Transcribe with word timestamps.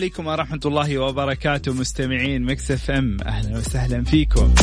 عليكم 0.00 0.26
ورحمة 0.26 0.60
الله 0.66 0.98
وبركاته 0.98 1.72
مستمعين 1.72 2.42
Mix 2.42 2.70
FM 2.70 3.16
أهلا 3.26 3.58
وسهلا 3.58 4.04
فيكم. 4.04 4.54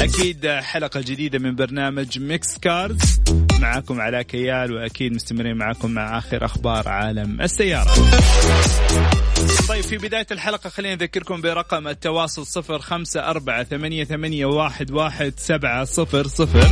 أكيد 0.00 0.46
حلقة 0.46 1.00
جديدة 1.00 1.38
من 1.38 1.54
برنامج 1.54 2.18
Mix 2.18 2.58
Cars 2.58 3.20
معكم 3.60 4.00
علاء 4.00 4.22
كيال 4.22 4.72
وأكيد 4.72 5.12
مستمرين 5.12 5.56
معكم 5.56 5.90
مع 5.90 6.18
آخر 6.18 6.44
أخبار 6.44 6.88
عالم 6.88 7.40
السيارة. 7.40 7.90
في 9.88 9.98
بداية 9.98 10.26
الحلقة 10.30 10.70
خلينا 10.70 10.94
نذكركم 10.94 11.40
برقم 11.40 11.88
التواصل 11.88 12.46
صفر 12.46 12.78
خمسة 12.78 13.20
أربعة 13.20 13.64
ثمانية, 13.64 14.04
ثمانية 14.04 14.46
واحد, 14.46 14.90
واحد 14.90 15.34
سبعة 15.36 15.84
صفر 15.84 16.26
صفر. 16.26 16.66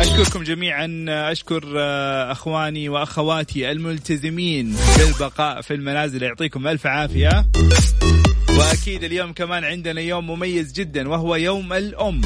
أشكركم 0.00 0.42
جميعا 0.42 1.04
أشكر 1.08 1.62
آه، 1.78 2.32
أخواني 2.32 2.88
وأخواتي 2.88 3.70
الملتزمين 3.70 4.76
بالبقاء 4.98 5.60
في 5.60 5.74
المنازل. 5.74 6.22
يعطيكم 6.22 6.68
ألف 6.68 6.86
عافية. 6.86 7.46
وأكيد 8.58 9.04
اليوم 9.04 9.32
كمان 9.32 9.64
عندنا 9.64 10.00
يوم 10.00 10.30
مميز 10.30 10.72
جدا 10.72 11.08
وهو 11.08 11.36
يوم 11.36 11.72
الأم. 11.72 12.20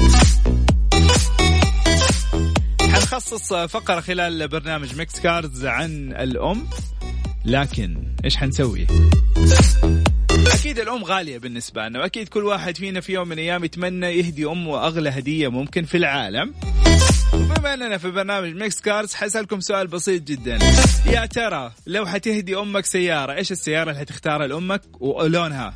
حنخصص 2.81 3.53
فقرة 3.53 3.99
خلال 3.99 4.47
برنامج 4.47 4.95
Mix 4.95 5.19
Cars 5.19 5.65
عن 5.65 6.13
الأم. 6.19 6.67
لكن 7.45 8.03
إيش 8.25 8.37
حنسوي؟ 8.37 8.87
أكيد 10.53 10.79
الأم 10.79 11.03
غالية 11.03 11.37
بالنسبة 11.37 11.87
لنا 11.87 11.99
وأكيد 11.99 12.27
كل 12.27 12.43
واحد 12.43 12.77
فينا 12.77 13.01
في 13.01 13.13
يوم 13.13 13.27
من 13.27 13.33
الأيام 13.33 13.63
يتمنى 13.63 14.07
يهدي 14.07 14.45
أمه 14.45 14.87
اغلى 14.87 15.09
هدية 15.09 15.47
ممكن 15.47 15.83
في 15.85 15.97
العالم. 15.97 16.53
وبما 17.33 17.73
أننا 17.73 17.97
في 17.97 18.11
برنامج 18.11 18.55
Mix 18.55 18.81
Cars 18.81 19.13
حسألكم 19.13 19.59
سؤال 19.59 19.87
بسيط 19.87 20.23
جدا. 20.23 20.59
يا 21.05 21.25
ترى 21.25 21.71
لو 21.87 22.05
حتهدي 22.05 22.57
أمك 22.57 22.85
سيارة 22.85 23.33
إيش 23.33 23.51
السيارة 23.51 23.89
اللي 23.89 23.99
حتختارها 23.99 24.47
لأمك 24.47 24.81
ولونها؟ 24.99 25.73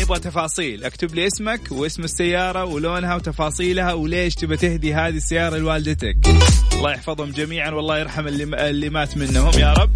نبغى 0.00 0.18
تفاصيل. 0.18 0.84
اكتب 0.84 1.14
لي 1.14 1.26
اسمك 1.26 1.60
واسم 1.70 2.04
السيارة 2.04 2.64
ولونها 2.64 3.14
وتفاصيلها 3.14 3.92
وليش 3.92 4.34
تبى 4.34 4.56
تهدي 4.56 4.94
هذه 4.94 5.16
السيارة 5.16 5.56
لوالدتك؟ 5.58 6.16
الله 6.72 6.92
يحفظهم 6.92 7.30
جميعا 7.30 7.70
والله 7.70 7.98
يرحم 7.98 8.26
اللي, 8.26 8.70
اللي 8.70 8.88
مات 8.90 9.16
منهم 9.16 9.58
يا 9.58 9.72
رب. 9.72 9.90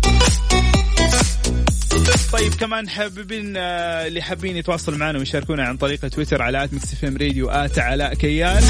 طيب 2.32 2.54
كمان 2.54 2.88
حابين 2.88 3.56
آه، 3.56 4.06
اللي 4.06 4.22
حابين 4.22 4.56
يتواصلوا 4.56 4.98
معنا 4.98 5.18
ويشاركونا 5.18 5.64
عن 5.64 5.76
طريق 5.76 6.08
تويتر 6.08 6.42
على 6.42 6.64
at 6.64 6.72
Mix 6.72 7.04
FM 7.04 7.16
Radio 7.16 7.50
at 7.50 7.78
علاء 7.78 8.14
كيال 8.14 8.64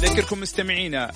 ذكركم 0.00 0.40
مستمعينا 0.40 1.10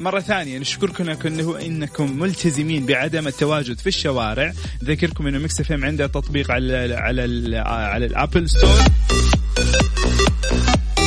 مرة 0.00 0.20
ثانية 0.20 0.58
نشكركم 0.58 1.08
انه 1.26 1.60
إنكم 1.60 2.18
ملتزمين 2.18 2.86
بعدم 2.86 3.26
التواجد 3.26 3.78
في 3.78 3.86
الشوارع، 3.86 4.52
ذكركم 4.84 5.26
إنه 5.26 5.38
Mix 5.38 5.60
FM 5.60 5.84
عنده 5.84 6.06
تطبيق 6.06 6.50
على 6.50 6.94
على 6.94 7.24
ال 7.24 7.54
على 7.66 8.06
ال 8.06 8.13
Apple 8.13 8.48
Store 8.48 8.78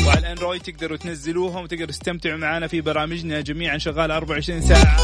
وعلى 0.05 0.19
الأندرويد 0.19 0.61
تقدروا 0.61 0.97
تنزلوهم 0.97 1.63
وتقدروا 1.63 1.87
تستمتعوا 1.87 2.37
معنا 2.37 2.67
في 2.67 2.81
برامجنا 2.81 3.41
جميعا 3.41 3.77
شغالة 3.77 4.17
24 4.17 4.61
ساعة. 4.61 4.97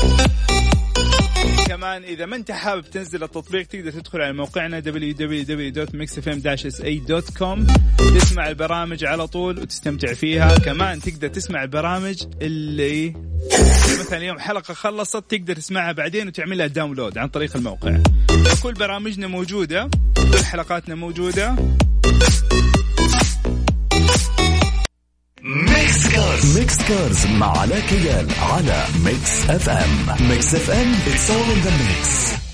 كمان 1.69 2.03
إذا 2.03 2.25
ما 2.25 2.35
أنت 2.35 2.51
حابب 2.51 2.89
تنزل 2.89 3.23
التطبيق 3.23 3.67
تقدر 3.67 3.91
تدخل 3.91 4.21
على 4.21 4.33
موقعنا 4.33 4.81
www.mixfm-sa.com 4.81 7.59
تسمع 8.19 8.49
البرامج 8.49 9.05
على 9.05 9.27
طول 9.27 9.59
وتستمتع 9.59 10.13
فيها. 10.13 10.57
كمان 10.57 10.99
تقدر 10.99 11.27
تسمع 11.27 11.63
البرامج 11.63 12.23
اللي 12.41 13.13
مثلا 13.99 14.17
اليوم 14.17 14.39
حلقة 14.39 14.73
خلصت 14.73 15.23
تقدر 15.29 15.55
تسمعها 15.55 15.91
بعدين 15.91 16.27
وتعملها 16.27 16.67
download 16.67 17.17
عن 17.17 17.27
طريق 17.27 17.55
الموقع. 17.55 17.97
وكل 18.31 18.73
برامجنا 18.73 19.27
موجودة 19.27 19.89
كل 20.31 20.45
حلقاتنا 20.45 20.95
موجودة. 20.95 21.55
Cars 26.19 26.57
Mix 26.57 26.77
Cars 26.77 27.25
مع 27.25 27.57
علاء 27.57 27.79
كيال 27.79 28.27
على 28.41 28.85
Mix 29.05 29.49
FM 29.49 30.27
Mix 30.29 30.55
FM 30.55 30.93
all 31.29 31.49
in 31.55 31.65
the 31.65 31.71
mix. 31.71 32.09
Mix 32.29 32.48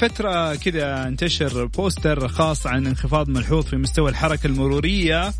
فترة 0.00 0.54
كذا 0.54 1.08
انتشر 1.08 1.64
بوستر 1.64 2.28
خاص 2.28 2.66
عن 2.66 2.86
انخفاض 2.86 3.28
ملحوظ 3.28 3.64
في 3.64 3.76
مستوى 3.76 4.10
الحركة 4.10 4.46
المرورية 4.46 5.32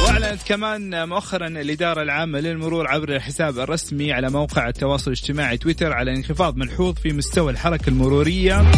وأعلنت 0.00 0.42
كمان 0.46 1.08
مؤخرا 1.08 1.46
الإدارة 1.46 2.02
العامة 2.02 2.40
للمرور 2.40 2.88
عبر 2.88 3.16
الحساب 3.16 3.58
الرسمي 3.58 4.12
على 4.12 4.30
موقع 4.30 4.68
التواصل 4.68 5.10
الاجتماعي 5.10 5.56
تويتر 5.56 5.92
على 5.92 6.10
انخفاض 6.10 6.56
ملحوظ 6.56 6.94
في 6.94 7.12
مستوى 7.12 7.52
الحركة 7.52 7.88
المرورية 7.88 8.70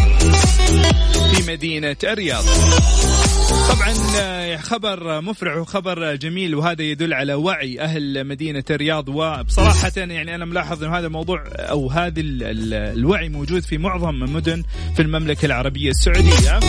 في 1.33 1.51
مدينة 1.51 1.97
الرياض. 2.03 2.43
طبعا 3.69 3.93
آه، 4.19 4.57
خبر 4.57 5.21
مفرح 5.21 5.57
وخبر 5.57 6.15
جميل 6.15 6.55
وهذا 6.55 6.81
يدل 6.83 7.13
على 7.13 7.33
وعي 7.33 7.79
أهل 7.81 8.23
مدينة 8.27 8.63
الرياض. 8.69 9.09
وبصراحة 9.09 9.91
يعني 9.97 10.35
أنا 10.35 10.45
ملاحظ 10.45 10.83
انه 10.83 10.97
هذا 10.97 11.07
الموضوع 11.07 11.43
أو 11.55 11.89
هذا 11.89 12.19
ال- 12.19 12.43
ال- 12.43 12.73
الوعي 12.97 13.29
موجود 13.29 13.61
في 13.63 13.77
معظم 13.77 14.23
المدن 14.23 14.63
في 14.95 15.01
المملكة 15.01 15.45
العربية 15.45 15.89
السعودية. 15.89 16.59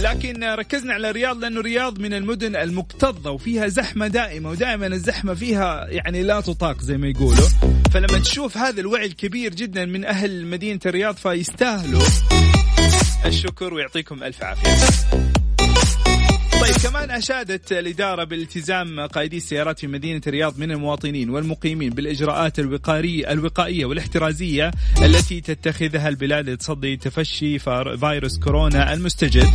لكن 0.00 0.44
ركزنا 0.44 0.92
على 0.94 1.10
الرياض 1.10 1.38
لأنه 1.38 1.60
الرياض 1.60 1.98
من 1.98 2.14
المدن 2.14 2.56
المكتظة 2.56 3.30
وفيها 3.30 3.68
زحمة 3.68 4.06
دائمة 4.06 4.50
ودائما 4.50 4.86
الزحمة 4.86 5.34
فيها 5.34 5.86
يعني 5.88 6.22
لا 6.22 6.40
تطاق 6.40 6.80
زي 6.82 6.96
ما 6.96 7.08
يقولوا. 7.08 7.48
فلما 7.92 8.18
تشوف 8.18 8.56
هذا 8.58 8.80
الوعي 8.80 9.06
الكبير 9.06 9.54
جدا 9.54 9.84
من 9.84 10.04
أهل 10.04 10.46
مدينة 10.46 10.80
الرياض 10.86 11.16
فيستاهلوا. 11.16 12.02
الشكر 13.24 13.74
ويعطيكم 13.74 14.22
ألف 14.22 14.42
عافية. 14.42 14.70
طيب 16.60 16.76
كمان 16.82 17.10
أشادت 17.10 17.72
الإدارة 17.72 18.24
بالتزام 18.24 19.00
قائدي 19.00 19.36
السيارات 19.36 19.78
في 19.78 19.86
مدينة 19.86 20.20
الرياض 20.26 20.58
من 20.58 20.70
المواطنين 20.70 21.30
والمقيمين 21.30 21.90
بالإجراءات 21.90 22.58
الوقائيه 22.58 23.32
الوقائية 23.32 23.84
والاحترازية 23.84 24.70
التي 25.02 25.40
تتخذها 25.40 26.08
البلاد 26.08 26.50
لتصدي 26.50 26.96
تفشي 26.96 27.58
فيروس 27.58 28.38
كورونا 28.38 28.92
المستجد. 28.92 29.46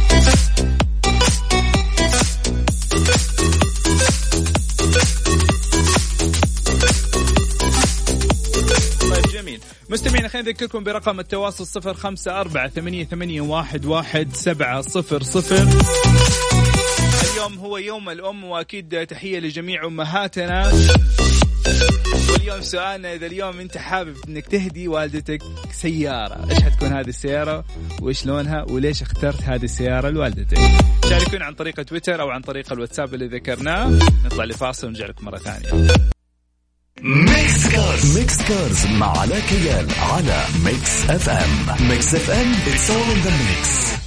نذكركم 10.42 10.84
برقم 10.84 11.20
التواصل 11.20 11.68
صفر 11.68 11.94
خمسة 11.94 12.42
أربعة 12.42 12.70
ثمانية, 12.70 13.06
ثمانية 13.06 13.42
واحد, 13.42 13.86
واحد 13.86 14.36
سبعة 14.36 14.82
صفر 14.82 15.24
صفر. 15.24 15.68
اليوم 17.32 17.60
هو 17.60 17.78
يوم 17.78 18.10
الأم 18.10 18.44
وأكيد 18.44 19.08
تحية 19.08 19.40
لجميع 19.40 19.86
أمهاتنا. 19.86 20.72
واليوم 22.30 22.62
سؤالنا 22.62 23.14
إذا 23.14 23.26
اليوم 23.26 23.60
أنت 23.60 23.78
حابب 23.78 24.16
أنك 24.30 24.48
تهدي 24.48 24.88
والدتك 24.88 25.42
سيارة 25.72 26.50
إيش 26.50 26.64
حتكون 26.64 26.94
هذه 26.94 27.10
السيارة؟ 27.10 27.66
وإيش 28.02 28.26
لونها؟ 28.26 28.66
وليش 28.70 29.02
اخترت 29.02 29.42
هذه 29.44 29.64
السيارة 29.64 30.10
لوالدتك؟ 30.10 30.58
شاركونا 31.10 31.46
عن 31.46 31.54
طريق 31.54 31.82
تويتر 31.82 32.22
أو 32.22 32.30
عن 32.30 32.42
طريق 32.42 32.74
الواتساب 32.74 33.14
اللي 33.14 33.28
ذكرناه. 33.28 34.00
نطلع 34.26 34.44
لفاصل 34.44 34.88
ونرجع 34.88 35.06
لكم 35.06 35.26
مرة 35.26 35.38
ثانية. 35.38 35.88
Mix 37.62 37.76
Cars. 37.76 38.18
Mix 38.18 38.38
Cars 38.38 38.86
مع 38.86 39.18
علاء 39.20 39.40
كيال 39.40 39.88
على 40.00 40.46
Mix 40.66 41.10
FM. 41.10 41.90
Mix 41.90 42.16
FM 42.16 42.54
in 42.54 43.26
the 43.26 43.30
mix. 43.30 43.68
Mix 43.68 44.01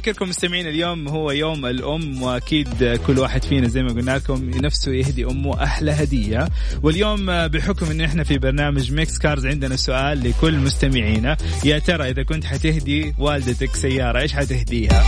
نذكركم 0.00 0.28
مستمعين 0.28 0.66
اليوم 0.66 1.08
هو 1.08 1.30
يوم 1.30 1.66
الأم 1.66 2.22
وأكيد 2.22 3.00
كل 3.06 3.18
واحد 3.18 3.44
فينا 3.44 3.68
زي 3.68 3.82
ما 3.82 3.88
قلنا 3.88 4.16
لكم 4.16 4.50
نفسه 4.50 4.92
يهدي 4.92 5.24
أمه 5.24 5.62
أحلى 5.62 5.90
هدية. 5.90 6.48
واليوم 6.82 7.48
بحكم 7.48 7.86
أن 7.90 8.00
إحنا 8.00 8.24
في 8.24 8.38
برنامج 8.38 8.92
Mix 8.92 9.18
Cars 9.18 9.46
عندنا 9.46 9.76
سؤال 9.76 10.28
لكل 10.28 10.58
مستمعينا. 10.58 11.36
يا 11.64 11.78
ترى 11.78 12.10
إذا 12.10 12.22
كنت 12.22 12.44
حتهدي 12.44 13.14
والدتك 13.18 13.76
سيارة 13.76 14.20
إيش 14.20 14.32
حتهديها؟ 14.32 15.06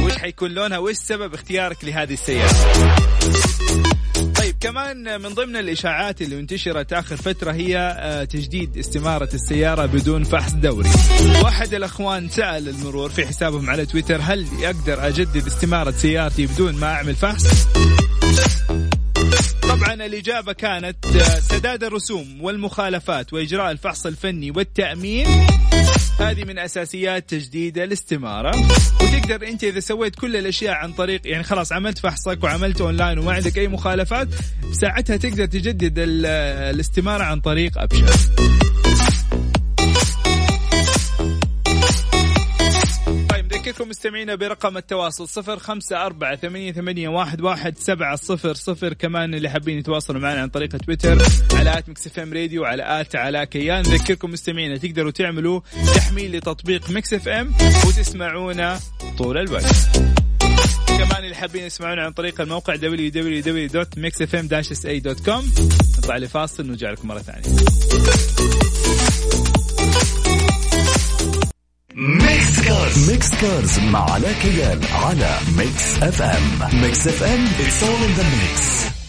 وإيش 0.00 0.18
حيكون 0.18 0.50
لونها؟ 0.50 0.78
وإيش 0.78 0.96
سبب 0.96 1.34
اختيارك 1.34 1.84
لهذه 1.84 2.12
السيارة؟ 2.12 2.52
طيب 2.52 3.61
كمان 4.62 5.20
من 5.22 5.28
ضمن 5.28 5.56
الإشاعات 5.56 6.22
اللي 6.22 6.40
انتشرت 6.40 6.92
آخر 6.92 7.16
فترة 7.16 7.52
هي 7.52 7.78
آه، 7.98 8.24
تجديد 8.24 8.78
استمارة 8.78 9.28
السيارة 9.34 9.86
بدون 9.86 10.24
فحص 10.24 10.52
دوري. 10.52 10.88
واحد 11.44 11.74
الأخوان 11.74 12.28
سأل 12.28 12.68
المرور 12.68 13.10
في 13.10 13.26
حسابهم 13.26 13.70
على 13.70 13.86
تويتر 13.86 14.20
هل 14.22 14.46
أقدر 14.62 15.06
أجدد 15.06 15.46
استمارة 15.46 15.90
سيارتي 15.90 16.46
بدون 16.46 16.74
ما 16.74 16.86
أعمل 16.86 17.14
فحص؟ 17.14 17.66
طبعا 19.94 20.06
الإجابة 20.06 20.52
كانت 20.52 21.06
سداد 21.40 21.84
الرسوم 21.84 22.38
والمخالفات 22.40 23.32
وإجراء 23.32 23.70
الفحص 23.70 24.06
الفني 24.06 24.50
والتأمين. 24.50 25.26
هذه 26.18 26.44
من 26.44 26.58
أساسيات 26.58 27.30
تجديد 27.30 27.78
الاستمارة. 27.78 28.56
وتقدر 29.00 29.48
أنت 29.48 29.64
إذا 29.64 29.80
سويت 29.80 30.14
كل 30.14 30.36
الأشياء 30.36 30.74
عن 30.74 30.92
طريق 30.92 31.20
يعني 31.24 31.42
خلاص 31.42 31.72
عملت 31.72 31.98
فحصك 31.98 32.44
وعملت 32.44 32.80
أونلاين 32.80 33.18
وما 33.18 33.32
عندك 33.32 33.58
أي 33.58 33.68
مخالفات 33.68 34.28
ساعتها 34.72 35.16
تقدر 35.16 35.46
تجدد 35.46 35.94
الاستمارة 35.98 37.24
عن 37.24 37.40
طريق 37.40 37.78
أبشر. 37.78 38.06
مستمعينا 43.92 44.34
برقم 44.34 44.76
التواصل 44.76 45.28
صفر 45.28 45.58
خمسة 45.58 46.06
أربعة 46.06 46.36
ثمانية, 46.36 46.72
ثمانية 46.72 47.08
واحد, 47.08 47.40
واحد 47.40 47.78
سبعة 47.78 48.16
صفر 48.16 48.54
صفر. 48.54 48.92
كمان 48.92 49.34
اللي 49.34 49.48
حابين 49.48 49.78
يتواصلوا 49.78 50.20
معنا 50.20 50.40
عن 50.40 50.48
طريق 50.48 50.76
تويتر 50.76 51.22
على 51.52 51.78
at 51.78 51.88
Mix 51.88 52.06
FM 52.06 52.32
Radio 52.32 52.62
وعلى 52.62 53.00
at 53.00 53.16
علاء 53.16 53.46
كيال. 53.46 53.78
نذكركم 53.78 54.30
مستمعينا 54.30 54.76
تقدروا 54.76 55.10
تعملوا 55.10 55.60
تحميل 55.94 56.36
لتطبيق 56.36 56.90
Mix 56.90 57.14
FM 57.14 57.54
وتسمعونا 57.86 58.80
طول 59.18 59.38
الوقت. 59.38 59.90
كمان 60.86 61.24
اللي 61.24 61.34
حابين 61.34 61.64
يسمعونا 61.64 62.04
عن 62.04 62.12
طريق 62.12 62.40
الموقع 62.40 62.76
www.mixfm-sa.com 62.76 65.44
نطلع 65.98 66.16
لفاصل 66.16 66.64
ونرجع 66.64 66.90
لكم 66.90 67.08
مرة 67.08 67.18
ثانية. 67.18 67.42
Cars 72.72 73.10
Mix 73.10 73.34
Cars 73.34 73.78
مع 73.78 74.10
علاء 74.10 74.32
كيال 74.32 74.80
على 74.92 75.38
Mix 75.56 76.02
FM 76.02 76.80
Mix 76.82 77.06
FM 77.08 77.46
all 77.82 78.02
in 78.08 78.18
the 78.18 78.24
mix. 78.24 78.52
Mix 78.52 79.01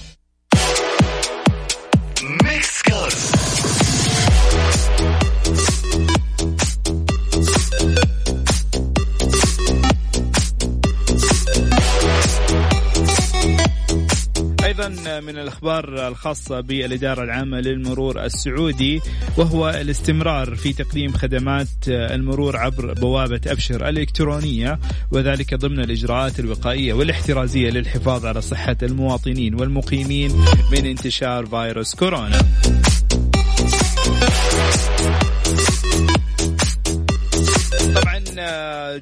أيضا 14.73 15.19
من 15.19 15.37
الأخبار 15.37 16.07
الخاصة 16.07 16.59
بالإدارة 16.59 17.23
العامة 17.23 17.59
للمرور 17.59 18.25
السعودي 18.25 19.01
وهو 19.37 19.69
الاستمرار 19.69 20.55
في 20.55 20.73
تقديم 20.73 21.13
خدمات 21.13 21.67
المرور 21.87 22.57
عبر 22.57 22.93
بوابة 22.93 23.41
أبشر 23.47 23.89
الإلكترونية 23.89 24.79
وذلك 25.11 25.53
ضمن 25.53 25.79
الإجراءات 25.79 26.39
الوقائية 26.39 26.93
والاحترازية 26.93 27.69
للحفاظ 27.69 28.25
على 28.25 28.41
صحة 28.41 28.77
المواطنين 28.83 29.55
والمقيمين 29.55 30.31
من 30.71 30.85
انتشار 30.85 31.45
فيروس 31.45 31.95
كورونا. 31.95 32.39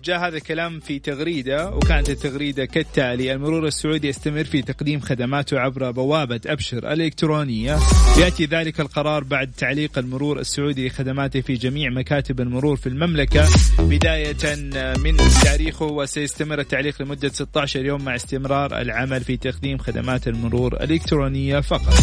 جاء 0.03 0.19
هذا 0.19 0.37
الكلام 0.37 0.79
في 0.79 0.99
تغريدة 0.99 1.69
وكانت 1.69 2.09
التغريدة 2.09 2.65
كالتالي 2.65 3.33
المرور 3.33 3.67
السعودي 3.67 4.07
يستمر 4.07 4.43
في 4.43 4.61
تقديم 4.61 4.99
خدماته 4.99 5.59
عبر 5.59 5.91
بوابة 5.91 6.41
أبشر 6.45 6.77
الإلكترونية. 6.77 7.77
يأتي 8.19 8.45
ذلك 8.45 8.79
القرار 8.79 9.23
بعد 9.23 9.51
تعليق 9.57 9.97
المرور 9.97 10.39
السعودي 10.39 10.87
لخدماته 10.87 11.41
في 11.41 11.53
جميع 11.53 11.89
مكاتب 11.89 12.41
المرور 12.41 12.75
في 12.75 12.89
المملكة. 12.89 13.47
بداية 13.79 14.55
من 14.97 15.17
تاريخه 15.43 15.85
وسيستمر 15.85 16.59
التعليق 16.59 17.01
لمدة 17.01 17.29
16 17.29 17.85
يوم 17.85 18.05
مع 18.05 18.15
استمرار 18.15 18.81
العمل 18.81 19.21
في 19.21 19.37
تقديم 19.37 19.77
خدمات 19.77 20.27
المرور 20.27 20.73
الإلكترونية 20.73 21.59
فقط. 21.59 21.93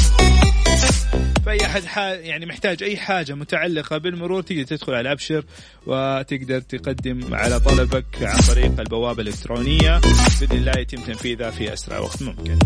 فاي 1.48 1.66
احد 1.66 1.84
يعني 2.22 2.46
محتاج 2.46 2.82
أي 2.82 2.96
حاجة 2.96 3.34
متعلقة 3.34 3.98
بالمرور 3.98 4.42
تقدر 4.42 4.62
تدخل 4.62 4.94
على 4.94 5.12
أبشر 5.12 5.44
وتقدر 5.86 6.60
تقدم 6.60 7.34
على 7.34 7.60
طلبك 7.60 8.04
عن 8.22 8.38
طريق 8.48 8.80
البوابة 8.80 9.22
الإلكترونية 9.22 9.98
بإذن 9.98 10.56
الله 10.56 10.72
يتم 10.78 11.02
تنفيذها 11.02 11.50
في 11.50 11.72
أسرع 11.72 11.98
وقت 11.98 12.22
ممكن. 12.22 12.58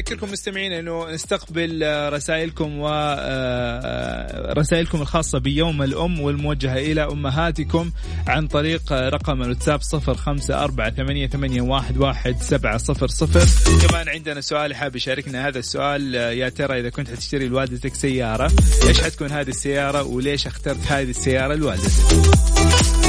نذكركم 0.00 0.32
مستمعين 0.32 0.72
إنه 0.72 1.10
نستقبل 1.10 1.82
رسائلكم 2.12 2.78
ورسائلكم 2.78 4.98
آه، 4.98 5.02
الخاصة 5.02 5.38
بيوم 5.38 5.82
الأم 5.82 6.20
والموجهة 6.20 6.78
إلى 6.78 7.04
أمهاتكم 7.04 7.90
عن 8.26 8.46
طريق 8.46 8.92
رقم 8.92 9.42
الواتساب 9.42 9.82
صفر 9.82 10.14
خمسة 10.14 10.64
أربعة 10.64 10.90
ثمانية, 10.90 11.26
ثمانية 11.26 11.60
واحد, 11.60 11.98
واحد 11.98 12.42
سبعة 12.42 12.76
صفر 12.76 13.06
صفر. 13.06 13.40
كمان 13.88 14.08
عندنا 14.08 14.40
سؤال 14.40 14.74
حاب 14.74 14.96
يشاركنا 14.96 15.48
هذا 15.48 15.58
السؤال 15.58 16.14
يا 16.14 16.48
ترى 16.48 16.80
إذا 16.80 16.90
كنت 16.90 17.10
حتشتري 17.10 17.48
لوالدتك 17.48 17.94
سيارة 17.94 18.52
إيش 18.88 19.00
حتكون 19.00 19.30
هذه 19.30 19.48
السيارة 19.48 20.02
وليش 20.02 20.46
اخترت 20.46 20.86
هذه 20.86 21.10
السيارة 21.10 21.54
لوالدتك 21.54 22.99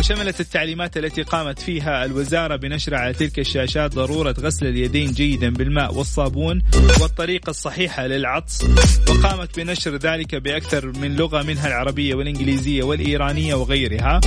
وشملت 0.00 0.40
التعليمات 0.40 0.96
التي 0.96 1.22
قامت 1.22 1.58
فيها 1.58 2.04
الوزارة 2.04 2.56
بنشر 2.56 2.94
على 2.94 3.12
تلك 3.12 3.38
الشاشات 3.38 3.94
ضرورة 3.94 4.34
غسل 4.40 4.66
اليدين 4.66 5.12
جيدا 5.12 5.50
بالماء 5.50 5.94
والصابون 5.94 6.62
والطريقة 7.00 7.50
الصحيحة 7.50 8.06
للعطس 8.06 8.64
وقامت 9.08 9.56
بنشر 9.56 9.96
ذلك 9.96 10.34
بأكثر 10.34 10.86
من 10.86 11.16
لغة 11.16 11.42
منها 11.42 11.68
العربية 11.68 12.14
والإنجليزية 12.14 12.82
والإيرانية 12.82 13.54
وغيرها. 13.54 14.20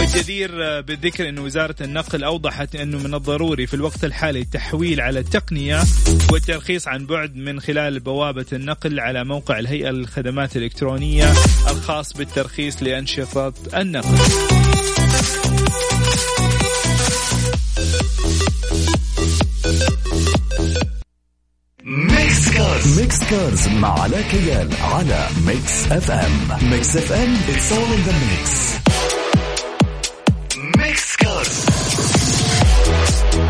الجدير 0.00 0.80
بالذكر 0.80 1.28
أن 1.28 1.38
وزارة 1.38 1.76
النقل 1.80 2.24
أوضحت 2.24 2.74
أنه 2.74 2.98
من 2.98 3.14
الضروري 3.14 3.66
في 3.66 3.74
الوقت 3.74 4.04
الحالي 4.04 4.40
التحويل 4.40 5.00
على 5.00 5.20
التقنية 5.20 5.82
والترخيص 6.32 6.88
عن 6.88 7.06
بعد 7.06 7.36
من 7.36 7.60
خلال 7.60 8.00
بوابة 8.00 8.46
النقل 8.52 9.00
على 9.00 9.24
موقع 9.24 9.58
الهيئة 9.58 9.90
للخدمات 9.90 10.56
الإلكترونية 10.56 11.32
الخاص 11.70 12.12
بالترخيص 12.12 12.82
لأنشطة 12.82 13.52
النقل. 13.74 14.69
Mix 21.84 22.50
Cars 22.54 23.00
Mix 23.00 23.24
Cars 23.30 23.68
مع 23.68 24.00
علاء 24.00 24.22
كيال 24.22 24.68
على 24.82 25.26
Mix 25.46 25.92
FM 25.92 26.70
Mix 26.70 26.96
FM 26.96 27.34
it's 27.34 27.72
all 27.72 27.92
in 27.96 28.02
the 28.08 28.14
mix. 28.24 28.50
Mix 30.78 31.16
Cars 31.16 31.64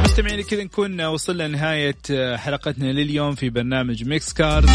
مستمعين 0.04 0.40
كذا 0.42 0.64
نكون 0.64 1.00
وصلنا 1.04 1.48
نهاية 1.48 1.96
حلقتنا 2.36 2.92
لليوم 2.92 3.34
في 3.34 3.50
برنامج 3.50 4.04
Mix 4.04 4.32
Cars 4.32 4.70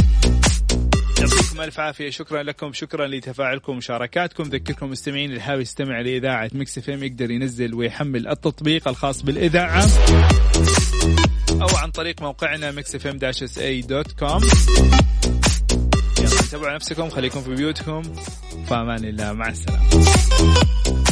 يعطيكم 1.20 1.62
ألف 1.62 1.80
عافية. 1.80 2.10
شكرا 2.10 2.44
لكم 2.44 2.74
شكرا 2.74 3.08
لتفاعلكم 3.08 3.72
ومشاركاتكم. 3.72 4.44
ذكركم 4.44 4.90
مستمعين 4.90 5.30
اللي 5.30 5.42
حابب 5.42 5.62
يستمع 5.62 6.02
لإذاعة 6.02 6.50
Mix 6.54 6.78
FM 6.78 7.04
يقدر 7.04 7.32
ينزل 7.32 7.74
ويحمل 7.74 8.28
التطبيق 8.28 8.88
الخاص 8.88 9.22
بالإذاعة 9.22 9.86
أو 11.52 11.78
عن 11.78 11.92
طريق 11.92 12.22
موقعنا 12.22 12.72
Mix 12.72 12.96
FM 12.96 13.18
dash 13.18 13.44
SA 13.44 13.58
dot 13.58 14.12
com. 14.12 14.40
تابعوا 16.52 16.76
نفسكم 16.76 17.10
خليكم 17.10 17.42
في 17.42 17.56
بيوتكم. 17.56 18.02
في 18.68 18.83
أمان 18.83 19.06
الله. 19.06 19.34
مع 19.34 19.50
السلامة. 19.50 21.05